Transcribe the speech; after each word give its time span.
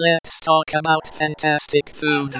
Let's 0.00 0.38
talk 0.38 0.74
about 0.74 1.08
fantastic 1.08 1.88
food. 1.88 2.32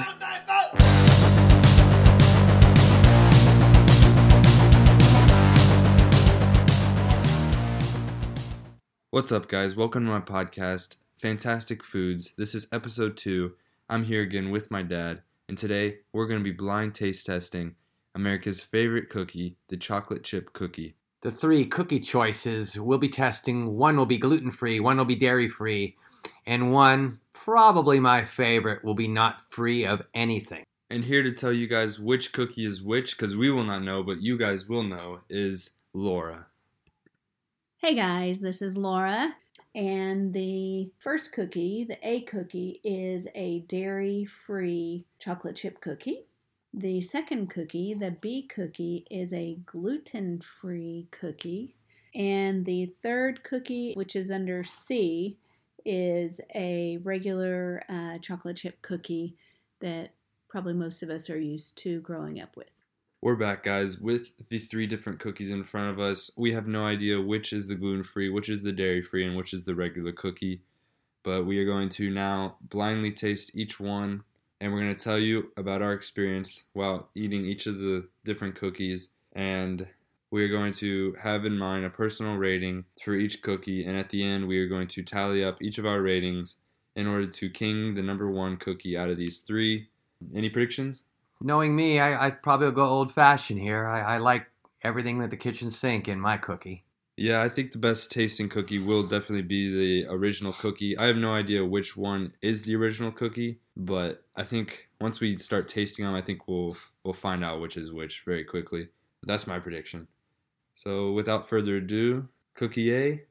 What's 9.09 9.33
up, 9.33 9.49
guys? 9.49 9.75
Welcome 9.75 10.05
to 10.05 10.09
my 10.09 10.21
podcast, 10.21 10.95
Fantastic 11.21 11.83
Foods. 11.83 12.31
This 12.37 12.55
is 12.55 12.69
episode 12.71 13.17
two. 13.17 13.55
I'm 13.89 14.05
here 14.05 14.21
again 14.21 14.51
with 14.51 14.71
my 14.71 14.81
dad, 14.81 15.23
and 15.49 15.57
today 15.57 15.97
we're 16.13 16.27
going 16.27 16.39
to 16.39 16.43
be 16.45 16.55
blind 16.55 16.95
taste 16.95 17.25
testing 17.25 17.75
America's 18.15 18.61
favorite 18.61 19.09
cookie, 19.09 19.57
the 19.67 19.75
chocolate 19.75 20.23
chip 20.23 20.53
cookie. 20.53 20.95
The 21.23 21.31
three 21.31 21.65
cookie 21.65 21.99
choices 21.99 22.79
we'll 22.79 22.99
be 22.99 23.09
testing 23.09 23.75
one 23.75 23.97
will 23.97 24.05
be 24.05 24.17
gluten 24.17 24.51
free, 24.51 24.79
one 24.79 24.95
will 24.95 25.03
be 25.03 25.17
dairy 25.17 25.49
free, 25.49 25.97
and 26.45 26.71
one, 26.71 27.19
probably 27.43 27.99
my 27.99 28.23
favorite, 28.23 28.83
will 28.83 28.93
be 28.93 29.07
not 29.07 29.39
free 29.39 29.85
of 29.85 30.01
anything. 30.13 30.63
And 30.89 31.05
here 31.05 31.23
to 31.23 31.31
tell 31.31 31.53
you 31.53 31.67
guys 31.67 31.99
which 31.99 32.31
cookie 32.33 32.65
is 32.65 32.81
which, 32.81 33.15
because 33.15 33.35
we 33.35 33.49
will 33.51 33.63
not 33.63 33.83
know, 33.83 34.03
but 34.03 34.21
you 34.21 34.37
guys 34.37 34.67
will 34.67 34.83
know, 34.83 35.21
is 35.29 35.71
Laura. 35.93 36.47
Hey 37.77 37.95
guys, 37.95 38.39
this 38.39 38.61
is 38.61 38.75
Laura, 38.75 39.35
and 39.73 40.33
the 40.33 40.91
first 40.99 41.31
cookie, 41.31 41.85
the 41.85 41.97
A 42.03 42.21
cookie, 42.21 42.81
is 42.83 43.27
a 43.35 43.59
dairy 43.61 44.25
free 44.25 45.05
chocolate 45.19 45.55
chip 45.55 45.79
cookie. 45.79 46.25
The 46.73 46.99
second 46.99 47.49
cookie, 47.49 47.93
the 47.93 48.11
B 48.11 48.49
cookie, 48.53 49.05
is 49.09 49.31
a 49.31 49.57
gluten 49.65 50.41
free 50.41 51.07
cookie. 51.11 51.75
And 52.13 52.65
the 52.65 52.87
third 53.01 53.43
cookie, 53.43 53.93
which 53.93 54.15
is 54.15 54.29
under 54.29 54.63
C, 54.63 55.37
is 55.85 56.41
a 56.55 56.97
regular 57.03 57.83
uh, 57.89 58.17
chocolate 58.19 58.57
chip 58.57 58.81
cookie 58.81 59.35
that 59.79 60.13
probably 60.49 60.73
most 60.73 61.03
of 61.03 61.09
us 61.09 61.29
are 61.29 61.39
used 61.39 61.77
to 61.77 62.01
growing 62.01 62.41
up 62.41 62.55
with. 62.57 62.69
We're 63.21 63.35
back, 63.35 63.63
guys, 63.63 63.99
with 63.99 64.31
the 64.47 64.59
three 64.59 64.87
different 64.87 65.19
cookies 65.19 65.51
in 65.51 65.65
front 65.65 65.91
of 65.91 65.99
us. 65.99 66.31
We 66.37 66.53
have 66.53 66.67
no 66.67 66.85
idea 66.85 67.19
which 67.19 67.51
is 67.51 67.67
the 67.67 67.75
gluten 67.75 68.03
free, 68.03 68.29
which 68.29 68.47
is 68.47 68.63
the 68.63 68.71
dairy 68.71 69.01
free, 69.01 69.25
and 69.25 69.35
which 69.35 69.53
is 69.53 69.65
the 69.65 69.75
regular 69.75 70.13
cookie. 70.13 70.61
But 71.23 71.45
we 71.45 71.59
are 71.59 71.65
going 71.65 71.89
to 71.89 72.09
now 72.09 72.55
blindly 72.61 73.11
taste 73.11 73.51
each 73.53 73.77
one, 73.77 74.23
and 74.61 74.71
we're 74.71 74.79
going 74.79 74.95
to 74.95 75.03
tell 75.03 75.19
you 75.19 75.51
about 75.57 75.81
our 75.81 75.91
experience 75.91 76.63
while 76.71 77.09
eating 77.13 77.45
each 77.45 77.67
of 77.67 77.79
the 77.79 78.07
different 78.23 78.55
cookies. 78.55 79.09
And 79.33 79.85
we 80.31 80.43
are 80.43 80.49
going 80.49 80.73
to 80.73 81.15
have 81.21 81.45
in 81.45 81.57
mind 81.57 81.85
a 81.85 81.89
personal 81.89 82.35
rating 82.35 82.85
for 83.03 83.13
each 83.13 83.41
cookie, 83.41 83.85
and 83.85 83.97
at 83.97 84.09
the 84.09 84.23
end, 84.23 84.47
we 84.47 84.59
are 84.59 84.67
going 84.67 84.87
to 84.89 85.03
tally 85.03 85.43
up 85.43 85.61
each 85.61 85.77
of 85.77 85.85
our 85.85 86.01
ratings 86.01 86.57
in 86.95 87.07
order 87.07 87.27
to 87.27 87.49
king 87.49 87.95
the 87.95 88.01
number 88.01 88.29
one 88.29 88.57
cookie 88.57 88.97
out 88.97 89.09
of 89.09 89.17
these 89.17 89.39
three. 89.39 89.87
Any 90.35 90.49
predictions? 90.49 91.03
Knowing 91.41 91.75
me, 91.75 91.99
I, 91.99 92.25
I'd 92.25 92.43
probably 92.43 92.71
go 92.71 92.83
old 92.83 93.11
fashioned 93.11 93.59
here. 93.59 93.87
I, 93.87 94.01
I 94.01 94.17
like 94.17 94.47
everything 94.83 95.17
with 95.17 95.29
the 95.29 95.37
kitchen 95.37 95.69
sink 95.69 96.07
in 96.07 96.19
my 96.19 96.37
cookie. 96.37 96.83
Yeah, 97.15 97.41
I 97.41 97.49
think 97.49 97.71
the 97.71 97.77
best 97.79 98.11
tasting 98.11 98.47
cookie 98.47 98.79
will 98.79 99.03
definitely 99.03 99.41
be 99.41 100.03
the 100.03 100.09
original 100.09 100.53
cookie. 100.53 100.97
I 100.97 101.07
have 101.07 101.17
no 101.17 101.33
idea 101.33 101.65
which 101.65 101.97
one 101.97 102.33
is 102.41 102.63
the 102.63 102.75
original 102.75 103.11
cookie, 103.11 103.59
but 103.75 104.23
I 104.35 104.43
think 104.43 104.87
once 105.01 105.19
we 105.19 105.37
start 105.37 105.67
tasting 105.67 106.05
them, 106.05 106.15
I 106.15 106.21
think 106.21 106.47
we'll 106.47 106.77
we'll 107.03 107.13
find 107.13 107.43
out 107.43 107.59
which 107.59 107.75
is 107.75 107.91
which 107.91 108.23
very 108.25 108.45
quickly. 108.45 108.87
That's 109.23 109.47
my 109.47 109.59
prediction. 109.59 110.07
So, 110.79 111.11
without 111.11 111.49
further 111.49 111.75
ado, 111.75 112.29
cookie 112.53 112.95
A. 112.95 113.21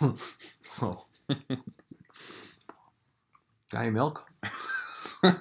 oh. 0.80 1.04
Any 3.76 3.90
milk? 3.90 4.26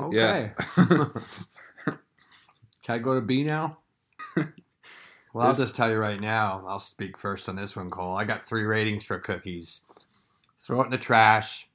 Okay. 0.00 0.52
Can 0.76 1.96
I 2.88 2.98
go 2.98 3.14
to 3.16 3.20
B 3.20 3.42
now? 3.42 3.78
Well, 4.36 5.48
I'll 5.48 5.56
just 5.56 5.74
tell 5.74 5.90
you 5.90 5.96
right 5.96 6.20
now. 6.20 6.64
I'll 6.68 6.78
speak 6.78 7.18
first 7.18 7.48
on 7.48 7.56
this 7.56 7.74
one, 7.74 7.90
Cole. 7.90 8.16
I 8.16 8.22
got 8.22 8.40
three 8.40 8.62
ratings 8.62 9.04
for 9.04 9.18
cookies 9.18 9.80
throw 10.56 10.82
it 10.82 10.84
in 10.84 10.90
the 10.92 10.98
trash, 10.98 11.68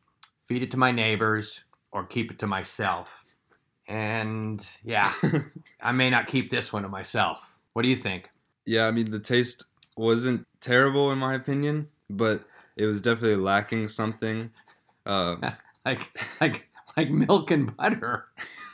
feed 0.45 0.63
it 0.63 0.71
to 0.71 0.77
my 0.77 0.91
neighbors, 0.91 1.65
or 1.91 2.05
keep 2.05 2.31
it 2.31 2.39
to 2.39 2.47
myself. 2.47 3.25
And 3.87 4.65
yeah, 4.83 5.11
I 5.81 5.91
may 5.91 6.09
not 6.09 6.27
keep 6.27 6.49
this 6.49 6.71
one 6.71 6.83
to 6.83 6.89
myself. 6.89 7.55
What 7.73 7.81
do 7.83 7.89
you 7.89 7.95
think? 7.95 8.29
yeah, 8.65 8.87
I 8.87 8.91
mean 8.91 9.11
the 9.11 9.19
taste 9.19 9.65
wasn't 9.97 10.47
terrible 10.61 11.11
in 11.11 11.17
my 11.17 11.35
opinion, 11.35 11.89
but 12.09 12.45
it 12.75 12.85
was 12.85 13.01
definitely 13.01 13.35
lacking 13.35 13.87
something. 13.87 14.51
Uh, 15.05 15.35
Like, 15.85 16.17
like, 16.39 16.69
like 16.95 17.09
milk 17.09 17.51
and 17.51 17.75
butter. 17.75 18.23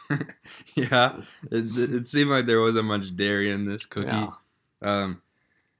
yeah, 0.75 1.21
it, 1.51 1.75
it 1.75 2.07
seemed 2.07 2.29
like 2.29 2.45
there 2.45 2.61
wasn't 2.61 2.85
much 2.85 3.15
dairy 3.15 3.51
in 3.51 3.65
this 3.65 3.83
cookie. 3.87 4.09
Yeah. 4.09 4.29
Um, 4.83 5.23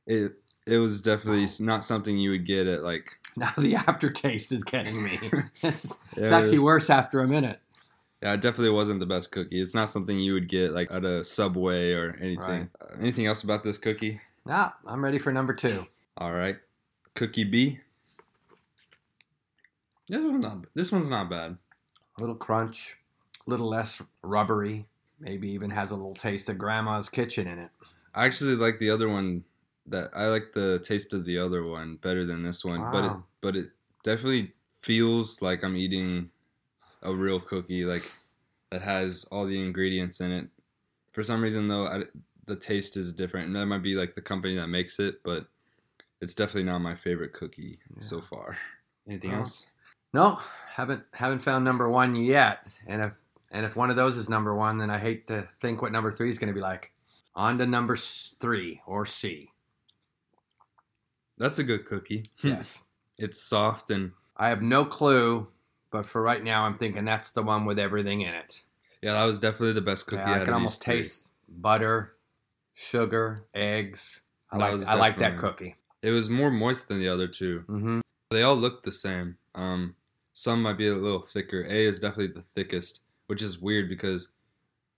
it 0.07 0.33
it 0.65 0.77
was 0.79 1.03
definitely 1.03 1.45
not 1.63 1.83
something 1.83 2.17
you 2.17 2.31
would 2.31 2.47
get 2.47 2.65
at 2.65 2.81
like. 2.81 3.19
Now 3.35 3.53
the 3.59 3.75
aftertaste 3.75 4.51
is 4.51 4.63
getting 4.63 5.03
me. 5.03 5.19
it's, 5.61 5.99
it's 6.17 6.31
actually 6.31 6.57
worse 6.57 6.89
after 6.89 7.19
a 7.19 7.27
minute. 7.27 7.59
Yeah, 8.21 8.33
it 8.33 8.41
definitely 8.41 8.71
wasn't 8.71 8.99
the 8.99 9.05
best 9.05 9.31
cookie. 9.31 9.61
It's 9.61 9.73
not 9.73 9.87
something 9.89 10.19
you 10.19 10.33
would 10.33 10.49
get 10.49 10.71
like 10.73 10.91
at 10.91 11.05
a 11.05 11.23
Subway 11.23 11.93
or 11.93 12.15
anything. 12.19 12.37
Right. 12.37 12.69
Uh, 12.81 12.95
anything 12.99 13.25
else 13.25 13.43
about 13.43 13.63
this 13.63 13.77
cookie? 13.77 14.19
Nah, 14.45 14.71
I'm 14.85 15.03
ready 15.03 15.19
for 15.19 15.31
number 15.31 15.53
two. 15.53 15.87
All 16.17 16.33
right, 16.33 16.57
cookie 17.15 17.45
B. 17.45 17.79
This 20.09 20.21
one's 20.21 20.43
not. 20.43 20.65
This 20.73 20.91
one's 20.91 21.09
not 21.09 21.29
bad. 21.29 21.57
A 22.17 22.21
little 22.21 22.35
crunch, 22.35 22.97
a 23.45 23.49
little 23.49 23.67
less 23.69 24.01
rubbery. 24.21 24.87
Maybe 25.19 25.49
even 25.51 25.69
has 25.69 25.91
a 25.91 25.95
little 25.95 26.13
taste 26.13 26.49
of 26.49 26.57
grandma's 26.57 27.09
kitchen 27.09 27.47
in 27.47 27.59
it. 27.59 27.69
I 28.15 28.25
actually 28.25 28.55
like 28.55 28.79
the 28.79 28.89
other 28.89 29.09
one. 29.09 29.43
That 29.85 30.11
I 30.15 30.27
like 30.27 30.53
the 30.53 30.79
taste 30.79 31.13
of 31.13 31.25
the 31.25 31.39
other 31.39 31.63
one 31.63 31.95
better 31.95 32.23
than 32.23 32.43
this 32.43 32.63
one. 32.63 32.91
But 32.91 33.05
it 33.05 33.07
Wow. 33.07 33.23
but 33.41 33.55
it 33.55 33.69
definitely 34.03 34.53
feels 34.81 35.41
like 35.41 35.63
I'm 35.63 35.75
eating 35.75 36.29
a 37.01 37.13
real 37.13 37.39
cookie, 37.39 37.85
like 37.85 38.09
that 38.71 38.81
has 38.81 39.25
all 39.31 39.45
the 39.45 39.63
ingredients 39.63 40.19
in 40.21 40.31
it. 40.31 40.47
For 41.13 41.23
some 41.23 41.41
reason, 41.41 41.67
though, 41.67 41.85
I, 41.85 42.03
the 42.45 42.55
taste 42.55 42.97
is 42.97 43.13
different, 43.13 43.47
and 43.47 43.55
that 43.55 43.65
might 43.65 43.83
be 43.83 43.95
like 43.95 44.15
the 44.15 44.21
company 44.21 44.55
that 44.55 44.67
makes 44.67 44.99
it, 44.99 45.23
but 45.23 45.47
it's 46.21 46.33
definitely 46.33 46.63
not 46.63 46.79
my 46.79 46.95
favorite 46.95 47.33
cookie 47.33 47.79
so 47.99 48.21
far. 48.21 48.57
Anything 49.07 49.31
Well, 49.31 49.39
else? 49.41 49.67
No, 50.13 50.39
haven't 50.67 51.03
haven't 51.13 51.39
found 51.39 51.63
number 51.65 51.89
one 51.89 52.15
yet. 52.15 52.77
And 52.87 53.01
if 53.01 53.13
and 53.51 53.65
if 53.65 53.75
one 53.75 53.89
of 53.89 53.95
those 53.95 54.17
is 54.17 54.29
number 54.29 54.53
one, 54.55 54.77
then 54.77 54.89
I 54.89 54.97
hate 54.97 55.27
to 55.27 55.47
think 55.61 55.81
what 55.81 55.91
number 55.91 56.11
three 56.11 56.29
is 56.29 56.37
going 56.37 56.49
to 56.49 56.53
be 56.53 56.61
like. 56.61 56.91
On 57.35 57.57
to 57.59 57.65
number 57.65 57.95
three 57.95 58.81
or 58.85 59.05
C. 59.05 59.51
That's 61.37 61.59
a 61.59 61.63
good 61.63 61.85
cookie. 61.85 62.23
Yes, 62.43 62.81
It's 63.17 63.41
soft 63.41 63.89
and 63.91 64.11
I 64.35 64.49
have 64.49 64.61
no 64.61 64.83
clue, 64.85 65.47
but 65.91 66.05
for 66.05 66.21
right 66.21 66.43
now, 66.43 66.63
I'm 66.63 66.77
thinking 66.77 67.05
that's 67.05 67.31
the 67.31 67.43
one 67.43 67.65
with 67.65 67.79
everything 67.79 68.21
in 68.21 68.33
it. 68.33 68.63
yeah, 69.01 69.13
that 69.13 69.25
was 69.25 69.39
definitely 69.39 69.73
the 69.73 69.81
best 69.81 70.05
cookie. 70.07 70.21
Yeah, 70.21 70.41
I 70.41 70.45
can 70.45 70.53
almost 70.53 70.81
taste 70.81 71.31
butter, 71.47 72.15
sugar, 72.73 73.45
eggs. 73.53 74.21
I 74.51 74.57
like 74.57 74.87
I 74.87 74.95
like 74.95 75.19
that 75.19 75.37
cookie. 75.37 75.75
It 76.01 76.11
was 76.11 76.29
more 76.29 76.49
moist 76.51 76.87
than 76.87 76.99
the 76.99 77.09
other 77.09 77.27
two. 77.27 77.59
hmm 77.67 77.99
They 78.31 78.43
all 78.43 78.55
look 78.55 78.83
the 78.83 78.91
same. 78.91 79.37
Um, 79.55 79.95
some 80.33 80.61
might 80.61 80.77
be 80.77 80.87
a 80.87 80.93
little 80.95 81.21
thicker. 81.21 81.63
A 81.63 81.85
is 81.85 81.99
definitely 81.99 82.33
the 82.33 82.43
thickest, 82.55 83.01
which 83.27 83.41
is 83.41 83.59
weird 83.59 83.89
because 83.89 84.29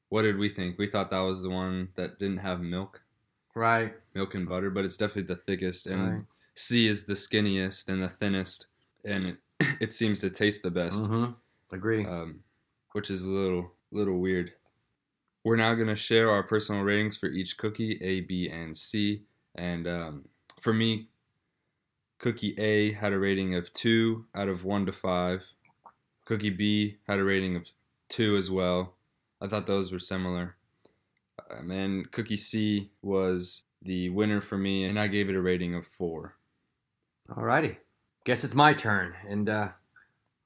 what 0.09 0.21
did 0.23 0.37
we 0.37 0.49
think? 0.49 0.77
We 0.77 0.87
thought 0.87 1.09
that 1.11 1.19
was 1.21 1.41
the 1.43 1.49
one 1.49 1.89
that 1.95 2.19
didn't 2.19 2.37
have 2.39 2.59
milk, 2.61 3.01
Right. 3.55 3.93
milk 4.13 4.35
and 4.35 4.47
butter, 4.47 4.69
but 4.69 4.85
it's 4.85 4.97
definitely 4.97 5.33
the 5.33 5.41
thickest. 5.41 5.87
And 5.87 6.11
Right. 6.13 6.25
C 6.55 6.87
is 6.87 7.05
the 7.05 7.13
skinniest 7.15 7.87
and 7.87 8.03
the 8.03 8.09
thinnest, 8.09 8.67
and 9.05 9.25
it 9.25 9.37
it 9.81 9.91
seems 9.91 10.19
to 10.19 10.29
taste 10.29 10.61
the 10.63 10.71
best, 10.71 11.05
hmm 11.05 11.25
Agree. 11.73 12.05
um, 12.05 12.41
which 12.93 13.09
is 13.09 13.23
a 13.23 13.27
little 13.27 13.71
little 13.91 14.19
weird. 14.19 14.53
We're 15.43 15.55
now 15.57 15.73
gonna 15.73 15.95
share 15.95 16.29
our 16.29 16.43
personal 16.43 16.83
ratings 16.83 17.17
for 17.17 17.25
each 17.25 17.57
cookie, 17.57 17.97
A, 18.01 18.21
B, 18.21 18.47
and 18.47 18.77
C. 18.77 19.23
And 19.55 19.87
um, 19.87 20.25
for 20.59 20.71
me, 20.71 21.09
Cookie 22.19 22.53
A 22.59 22.93
had 22.93 23.11
a 23.11 23.19
rating 23.19 23.55
of 23.55 23.73
2 23.73 24.27
out 24.35 24.47
of 24.47 24.63
1 24.63 24.85
to 24.85 24.93
5. 24.93 25.43
Cookie 26.25 26.51
B 26.51 26.97
had 27.07 27.19
a 27.19 27.23
rating 27.23 27.55
of 27.55 27.67
2 28.09 28.37
as 28.37 28.51
well. 28.51 28.93
I 29.41 29.47
thought 29.47 29.65
those 29.65 29.91
were 29.91 29.99
similar. 29.99 30.55
Um, 31.49 31.71
and 31.71 32.11
Cookie 32.11 32.37
C 32.37 32.91
was 33.01 33.63
the 33.81 34.09
winner 34.09 34.39
for 34.39 34.57
me, 34.57 34.83
and 34.85 34.99
I 34.99 35.07
gave 35.07 35.27
it 35.29 35.35
a 35.35 35.41
rating 35.41 35.73
of 35.73 35.87
4. 35.87 36.35
Alrighty. 37.31 37.77
Guess 38.23 38.43
it's 38.43 38.55
my 38.55 38.73
turn, 38.73 39.15
and 39.27 39.49
uh, 39.49 39.69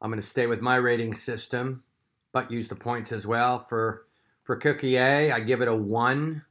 I'm 0.01 0.10
going 0.10 0.22
to 0.22 0.27
stay 0.27 0.48
with 0.48 0.62
my 0.62 0.77
rating 0.77 1.13
system, 1.13 1.83
but 2.31 2.51
use 2.51 2.69
the 2.69 2.75
points 2.75 3.12
as 3.12 3.27
well. 3.27 3.60
For 3.60 4.06
for 4.44 4.56
cookie 4.56 4.98
A, 4.98 5.31
I 5.31 5.42
give 5.42 5.62
it 5.62 5.68
a 5.68 5.75
one. 5.75 6.44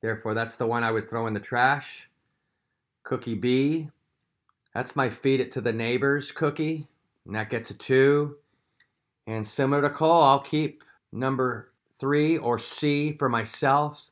Therefore, 0.00 0.34
that's 0.34 0.56
the 0.56 0.66
one 0.66 0.82
I 0.84 0.90
would 0.90 1.08
throw 1.10 1.26
in 1.26 1.34
the 1.34 1.40
trash. 1.40 2.08
Cookie 3.02 3.34
B, 3.34 3.90
That's 4.74 4.96
my 4.96 5.10
feed 5.10 5.40
it 5.40 5.50
to 5.52 5.60
the 5.60 5.72
neighbors 5.72 6.32
cookie, 6.32 6.88
and 7.26 7.34
that 7.36 7.50
gets 7.50 7.70
a 7.70 7.74
two. 7.74 8.36
And 9.26 9.46
similar 9.46 9.82
to 9.82 9.90
Cole, 9.90 10.22
I'll 10.22 10.40
keep 10.40 10.82
number 11.12 11.72
three 11.98 12.38
or 12.38 12.58
C 12.58 13.12
for 13.12 13.28
myself 13.28 14.10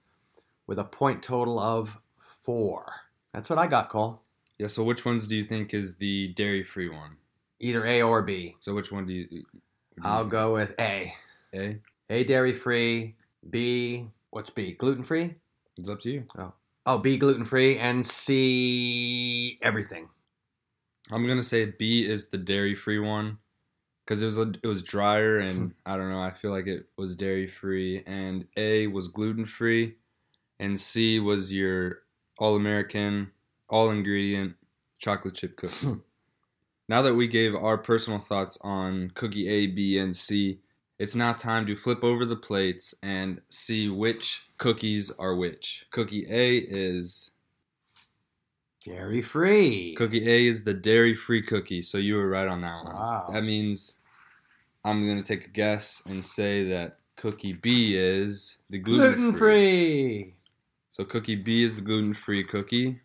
with 0.66 0.78
a 0.78 0.84
point 0.84 1.22
total 1.22 1.58
of 1.58 1.98
four. 2.14 2.92
That's 3.32 3.50
what 3.50 3.58
I 3.58 3.66
got, 3.66 3.88
Cole. 3.88 4.22
Yeah. 4.58 4.66
So 4.68 4.82
which 4.84 5.04
ones 5.04 5.26
do 5.26 5.36
you 5.36 5.44
think 5.44 5.74
is 5.74 5.96
the 5.96 6.28
dairy 6.34 6.62
free 6.64 6.88
one? 6.88 7.16
Either 7.60 7.84
A 7.86 8.02
or 8.02 8.22
B. 8.22 8.56
So 8.60 8.74
which 8.74 8.90
one 8.92 9.06
do 9.06 9.12
you? 9.12 9.26
you- 9.30 9.44
I'll 10.02 10.24
go 10.24 10.54
with 10.54 10.74
A. 10.78 11.12
A. 11.54 11.78
A 12.10 12.24
dairy 12.24 12.52
free. 12.52 13.14
B. 13.50 14.08
What's 14.30 14.50
B? 14.50 14.72
Gluten 14.72 15.04
free? 15.04 15.34
It's 15.76 15.88
up 15.88 16.00
to 16.00 16.10
you. 16.10 16.24
Oh. 16.38 16.52
Oh, 16.86 16.98
B 16.98 17.16
gluten 17.16 17.44
free. 17.44 17.78
And 17.78 18.04
C 18.04 19.58
everything. 19.62 20.08
I'm 21.10 21.26
gonna 21.26 21.42
say 21.42 21.66
B 21.66 22.04
is 22.06 22.28
the 22.28 22.38
dairy 22.38 22.74
free 22.74 22.98
one 22.98 23.38
because 24.04 24.22
it 24.22 24.26
was 24.26 24.38
a, 24.38 24.52
it 24.62 24.66
was 24.66 24.82
drier 24.82 25.38
and 25.38 25.72
I 25.86 25.96
don't 25.96 26.10
know. 26.10 26.20
I 26.20 26.30
feel 26.30 26.50
like 26.50 26.66
it 26.66 26.86
was 26.96 27.14
dairy 27.16 27.46
free. 27.48 28.02
And 28.06 28.46
A 28.56 28.86
was 28.88 29.08
gluten 29.08 29.44
free, 29.44 29.96
and 30.58 30.78
C 30.80 31.20
was 31.20 31.52
your 31.52 31.98
all 32.38 32.56
American, 32.56 33.30
all 33.72 33.90
ingredient 33.90 34.54
chocolate 34.98 35.34
chip 35.34 35.56
cookie. 35.56 35.96
now 36.88 37.02
that 37.02 37.14
we 37.14 37.26
gave 37.26 37.56
our 37.56 37.78
personal 37.78 38.20
thoughts 38.20 38.56
on 38.60 39.10
cookie 39.14 39.48
A, 39.48 39.66
B, 39.66 39.98
and 39.98 40.14
C, 40.14 40.60
it's 40.98 41.16
now 41.16 41.32
time 41.32 41.66
to 41.66 41.74
flip 41.74 42.04
over 42.04 42.24
the 42.24 42.36
plates 42.36 42.94
and 43.02 43.40
see 43.48 43.88
which 43.88 44.46
cookies 44.58 45.10
are 45.18 45.34
which. 45.34 45.86
Cookie 45.90 46.26
A 46.28 46.58
is 46.58 47.32
Dairy 48.84 49.22
free. 49.22 49.94
Cookie 49.96 50.28
A 50.28 50.46
is 50.46 50.64
the 50.64 50.74
dairy 50.74 51.14
free 51.14 51.42
cookie, 51.42 51.82
so 51.82 51.98
you 51.98 52.16
were 52.16 52.28
right 52.28 52.48
on 52.48 52.60
that 52.62 52.84
one. 52.84 52.94
Wow. 52.94 53.26
That 53.32 53.44
means 53.44 53.96
I'm 54.84 55.06
gonna 55.08 55.22
take 55.22 55.46
a 55.46 55.50
guess 55.50 56.02
and 56.06 56.24
say 56.24 56.68
that 56.68 56.98
cookie 57.16 57.52
B 57.52 57.96
is 57.96 58.58
the 58.70 58.78
gluten 58.78 59.36
free. 59.36 60.34
So 60.88 61.04
cookie 61.04 61.36
B 61.36 61.62
is 61.62 61.76
the 61.76 61.82
gluten 61.82 62.12
free 62.12 62.44
cookie. 62.44 63.00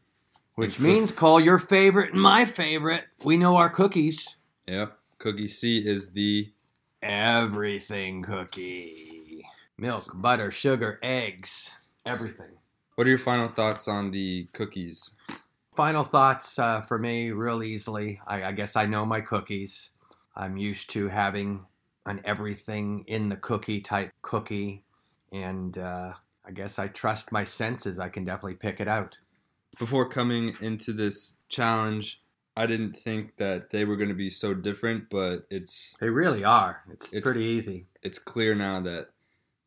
Which 0.58 0.80
means, 0.80 1.12
call 1.12 1.40
your 1.40 1.60
favorite 1.60 2.14
and 2.14 2.22
my 2.22 2.44
favorite. 2.44 3.06
We 3.24 3.38
know 3.38 3.58
our 3.58 3.70
cookies. 3.70 4.38
Yep. 4.68 4.98
Cookie 5.20 5.48
C 5.48 5.88
is 5.88 6.14
the 6.14 6.52
Everything 7.04 8.24
cookie. 8.24 9.46
Milk, 9.78 10.14
butter, 10.16 10.50
sugar, 10.50 10.98
eggs. 11.04 11.76
Everything. 12.08 12.58
What 12.96 13.06
are 13.06 13.10
your 13.12 13.20
final 13.20 13.50
thoughts 13.50 13.88
on 13.88 14.10
the 14.10 14.48
cookies? 14.54 15.12
Final 15.76 16.04
thoughts 16.04 16.58
uh, 16.58 16.82
for 16.82 16.98
me, 16.98 17.30
real 17.30 17.62
easily. 17.62 18.20
I, 18.26 18.46
I 18.46 18.52
guess 18.52 18.76
I 18.76 18.88
know 18.88 19.06
my 19.06 19.22
cookies. 19.22 19.92
I'm 20.36 20.58
used 20.58 20.90
to 20.90 21.10
having 21.10 21.68
an 22.08 22.20
everything 22.26 23.04
in 23.06 23.30
the 23.30 23.38
cookie 23.38 23.82
type 23.82 24.12
cookie. 24.24 24.86
And 25.32 25.78
uh, 25.78 26.14
I 26.44 26.52
guess 26.52 26.80
I 26.80 26.88
trust 26.88 27.32
my 27.32 27.44
senses. 27.44 28.00
I 28.00 28.10
can 28.10 28.24
definitely 28.24 28.56
pick 28.56 28.82
it 28.82 28.88
out. 28.88 29.20
Before 29.80 30.10
coming 30.10 30.56
into 30.62 30.92
this 30.94 31.38
challenge, 31.50 32.22
I 32.56 32.66
didn't 32.66 32.98
think 32.98 33.38
that 33.38 33.70
they 33.70 33.86
were 33.86 33.96
going 33.98 34.10
to 34.10 34.16
be 34.16 34.30
so 34.32 34.54
different, 34.56 35.10
but 35.10 35.46
it's 35.52 35.96
They 36.00 36.10
really 36.10 36.44
are. 36.44 36.84
It's, 36.92 37.08
It's- 37.08 37.22
pretty 37.24 37.46
easy. 37.46 37.86
it's 38.02 38.18
clear 38.18 38.56
now 38.56 38.80
that 38.82 39.12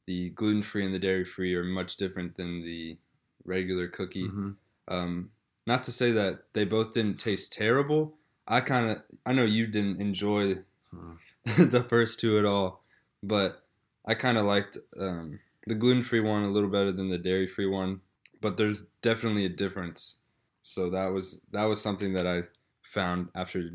the 0.07 0.31
gluten 0.31 0.63
free 0.63 0.85
and 0.85 0.93
the 0.95 0.99
dairy 0.99 1.25
free 1.25 1.55
are 1.55 1.63
much 1.63 1.97
different 1.97 2.37
than 2.37 2.65
the 2.65 2.99
regular 3.45 3.87
cookie. 3.87 4.27
Mhm. 4.27 4.57
Um, 4.89 5.31
not 5.67 5.85
to 5.85 5.93
say 5.93 6.11
that 6.13 6.53
they 6.53 6.65
both 6.65 6.93
didn't 6.93 7.21
taste 7.21 7.53
terrible. 7.53 8.17
I 8.49 8.61
kind 8.63 8.91
of 8.91 9.03
I 9.25 9.33
know 9.33 9.45
you 9.45 9.67
didn't 9.69 10.01
enjoy 10.01 10.65
Hmm. 10.91 11.13
the 11.71 11.87
first 11.89 12.19
two 12.19 12.37
at 12.39 12.45
all, 12.45 12.83
but 13.23 13.65
I 14.05 14.15
kind 14.15 14.37
of 14.37 14.45
liked 14.47 14.77
um, 14.99 15.39
the 15.69 15.77
gluten 15.77 16.03
free 16.03 16.19
one 16.19 16.43
a 16.43 16.49
little 16.51 16.69
better 16.71 16.91
than 16.91 17.09
the 17.11 17.19
dairy 17.19 17.47
free 17.47 17.67
one. 17.67 18.01
But 18.41 18.57
there's 18.57 18.87
definitely 19.03 19.45
a 19.45 19.51
difference. 19.51 20.21
So 20.63 20.91
that 20.91 21.07
was 21.07 21.43
that 21.53 21.65
was 21.65 21.81
something 21.81 22.13
that 22.15 22.27
I 22.27 22.43
found 22.83 23.29
after 23.35 23.71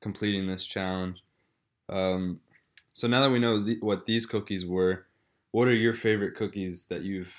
completing 0.00 0.46
this 0.46 0.66
challenge. 0.66 1.22
Um, 1.88 2.40
so 2.92 3.08
now 3.08 3.20
that 3.22 3.30
we 3.30 3.38
know 3.38 3.62
the, 3.62 3.76
what 3.80 4.06
these 4.06 4.26
cookies 4.26 4.64
were, 4.66 5.06
what 5.52 5.68
are 5.68 5.74
your 5.74 5.94
favorite 5.94 6.34
cookies 6.34 6.86
that 6.86 7.02
you've 7.02 7.34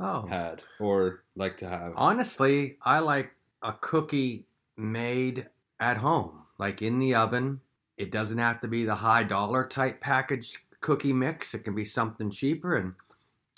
Oh. 0.00 0.26
had 0.26 0.62
or 0.80 1.22
like 1.36 1.56
to 1.58 1.68
have? 1.68 1.92
Honestly, 1.96 2.76
I 2.82 2.98
like 2.98 3.36
a 3.62 3.72
cookie 3.72 4.46
made 4.76 5.48
at 5.78 5.98
home, 5.98 6.42
like 6.58 6.82
in 6.82 6.98
the 6.98 7.14
oven. 7.14 7.60
It 7.96 8.10
doesn't 8.10 8.38
have 8.38 8.60
to 8.62 8.68
be 8.68 8.84
the 8.84 8.96
high 8.96 9.22
dollar 9.22 9.64
type 9.66 10.00
packaged 10.00 10.58
cookie 10.80 11.12
mix. 11.12 11.54
It 11.54 11.60
can 11.60 11.74
be 11.74 11.84
something 11.84 12.30
cheaper, 12.30 12.76
and 12.76 12.94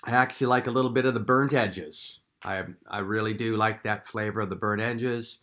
I 0.04 0.10
actually 0.10 0.48
like 0.48 0.66
a 0.66 0.70
little 0.70 0.90
bit 0.90 1.06
of 1.06 1.14
the 1.14 1.20
burnt 1.20 1.54
edges. 1.54 2.20
I 2.44 2.64
I 2.86 2.98
really 2.98 3.34
do 3.34 3.56
like 3.56 3.82
that 3.82 4.06
flavor 4.06 4.40
of 4.42 4.50
the 4.50 4.56
burnt 4.56 4.82
edges. 4.82 5.38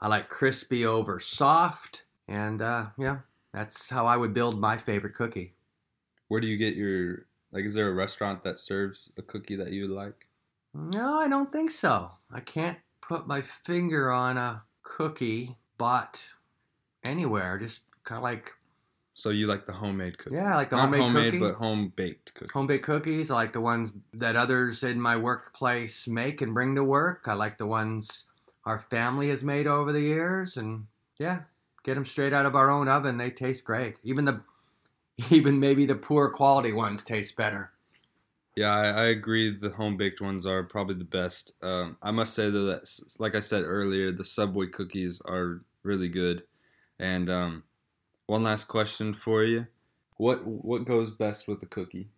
I 0.00 0.08
like 0.08 0.28
crispy 0.28 0.84
over 0.84 1.18
soft, 1.18 2.04
and 2.28 2.60
uh, 2.62 2.86
yeah, 2.98 3.20
that's 3.52 3.90
how 3.90 4.06
I 4.06 4.16
would 4.16 4.34
build 4.34 4.60
my 4.60 4.76
favorite 4.76 5.14
cookie. 5.14 5.54
Where 6.28 6.40
do 6.40 6.46
you 6.46 6.56
get 6.56 6.76
your 6.76 7.26
like? 7.52 7.64
Is 7.64 7.74
there 7.74 7.88
a 7.88 7.94
restaurant 7.94 8.44
that 8.44 8.58
serves 8.58 9.12
a 9.16 9.22
cookie 9.22 9.56
that 9.56 9.72
you 9.72 9.88
like? 9.88 10.28
No, 10.72 11.18
I 11.18 11.28
don't 11.28 11.52
think 11.52 11.70
so. 11.70 12.12
I 12.30 12.40
can't 12.40 12.78
put 13.00 13.26
my 13.26 13.40
finger 13.40 14.10
on 14.10 14.36
a 14.36 14.64
cookie 14.82 15.56
bought 15.78 16.24
anywhere. 17.02 17.58
Just 17.58 17.82
kind 18.02 18.18
of 18.18 18.22
like 18.22 18.52
So 19.14 19.30
you 19.30 19.46
like 19.46 19.64
the 19.64 19.72
homemade 19.72 20.18
cookies? 20.18 20.36
Yeah, 20.38 20.52
I 20.52 20.56
like 20.56 20.70
the 20.70 20.76
Not 20.76 20.86
homemade 20.86 21.00
homemade, 21.00 21.24
cookie. 21.32 21.38
but 21.38 21.54
home 21.54 21.92
baked 21.94 22.34
cookies. 22.34 22.50
home 22.52 22.66
baked 22.66 22.84
cookies. 22.84 23.30
I 23.30 23.34
like 23.34 23.52
the 23.52 23.60
ones 23.60 23.92
that 24.12 24.34
others 24.36 24.82
in 24.82 25.00
my 25.00 25.16
workplace 25.16 26.08
make 26.08 26.42
and 26.42 26.52
bring 26.52 26.74
to 26.74 26.82
work. 26.84 27.24
I 27.26 27.34
like 27.34 27.56
the 27.58 27.66
ones 27.66 28.24
our 28.64 28.80
family 28.80 29.28
has 29.28 29.44
made 29.44 29.66
over 29.68 29.92
the 29.92 30.00
years, 30.00 30.56
and 30.56 30.86
yeah, 31.18 31.42
get 31.84 31.94
them 31.94 32.04
straight 32.04 32.32
out 32.32 32.46
of 32.46 32.56
our 32.56 32.70
own 32.70 32.88
oven. 32.88 33.16
They 33.18 33.30
taste 33.30 33.64
great. 33.64 33.98
Even 34.02 34.24
the 34.24 34.42
even 35.30 35.60
maybe 35.60 35.86
the 35.86 35.94
poor 35.94 36.28
quality 36.30 36.72
ones 36.72 37.04
taste 37.04 37.36
better. 37.36 37.70
Yeah, 38.56 38.72
I, 38.72 38.86
I 38.88 39.04
agree. 39.06 39.50
The 39.50 39.70
home 39.70 39.96
baked 39.96 40.20
ones 40.20 40.46
are 40.46 40.62
probably 40.64 40.94
the 40.96 41.04
best. 41.04 41.52
Um, 41.62 41.96
I 42.02 42.10
must 42.10 42.34
say 42.34 42.50
though 42.50 42.66
that, 42.66 42.84
like 43.18 43.34
I 43.34 43.40
said 43.40 43.62
earlier, 43.64 44.12
the 44.12 44.24
Subway 44.24 44.66
cookies 44.68 45.20
are 45.22 45.62
really 45.82 46.08
good. 46.08 46.44
And 47.00 47.28
um, 47.28 47.64
one 48.26 48.42
last 48.42 48.64
question 48.64 49.14
for 49.14 49.44
you: 49.44 49.66
what 50.16 50.44
what 50.46 50.84
goes 50.84 51.10
best 51.10 51.48
with 51.48 51.62
a 51.62 51.66
cookie? 51.66 52.08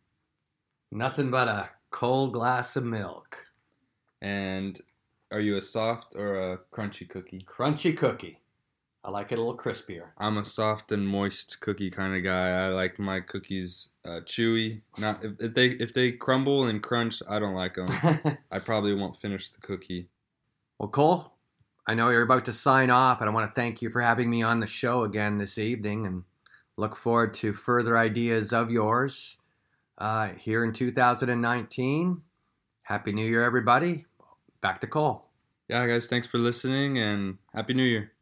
Nothing 0.90 1.30
but 1.30 1.48
a 1.48 1.70
cold 1.90 2.32
glass 2.32 2.76
of 2.76 2.84
milk. 2.84 3.46
And 4.22 4.80
are 5.30 5.40
you 5.40 5.56
a 5.56 5.62
soft 5.62 6.14
or 6.14 6.52
a 6.52 6.58
crunchy 6.72 7.08
cookie? 7.08 7.44
Crunchy 7.46 7.96
cookie. 7.96 8.40
I 9.04 9.10
like 9.10 9.30
it 9.30 9.38
a 9.38 9.40
little 9.40 9.56
crispier. 9.56 10.08
I'm 10.18 10.36
a 10.36 10.44
soft 10.44 10.90
and 10.90 11.06
moist 11.06 11.60
cookie 11.60 11.90
kind 11.90 12.16
of 12.16 12.24
guy. 12.24 12.66
I 12.66 12.68
like 12.70 12.98
my 12.98 13.20
cookies 13.20 13.90
uh, 14.04 14.20
chewy. 14.24 14.80
Not 14.98 15.24
if, 15.24 15.40
if 15.40 15.54
they 15.54 15.68
if 15.68 15.94
they 15.94 16.10
crumble 16.12 16.64
and 16.64 16.82
crunch, 16.82 17.22
I 17.28 17.38
don't 17.38 17.54
like 17.54 17.76
them. 17.76 17.88
I 18.50 18.58
probably 18.58 18.94
won't 18.94 19.16
finish 19.20 19.50
the 19.50 19.60
cookie. 19.60 20.08
well, 20.78 20.88
Cole, 20.88 21.35
I 21.86 21.94
know 21.94 22.10
you're 22.10 22.22
about 22.22 22.44
to 22.46 22.52
sign 22.52 22.90
off, 22.90 23.20
and 23.20 23.30
I 23.30 23.32
want 23.32 23.46
to 23.46 23.60
thank 23.60 23.80
you 23.80 23.90
for 23.90 24.00
having 24.00 24.28
me 24.28 24.42
on 24.42 24.58
the 24.58 24.66
show 24.66 25.04
again 25.04 25.38
this 25.38 25.56
evening 25.56 26.04
and 26.04 26.24
look 26.76 26.96
forward 26.96 27.32
to 27.34 27.52
further 27.52 27.96
ideas 27.96 28.52
of 28.52 28.70
yours 28.70 29.36
uh, 29.98 30.30
here 30.36 30.64
in 30.64 30.72
2019. 30.72 32.22
Happy 32.82 33.12
New 33.12 33.26
Year, 33.26 33.42
everybody. 33.42 34.04
Back 34.60 34.80
to 34.80 34.88
Cole. 34.88 35.26
Yeah, 35.68 35.86
guys, 35.86 36.08
thanks 36.08 36.26
for 36.26 36.38
listening 36.38 36.98
and 36.98 37.38
happy 37.54 37.74
New 37.74 37.84
Year. 37.84 38.12